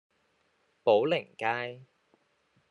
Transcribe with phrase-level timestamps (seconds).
[0.81, 1.85] 寶靈街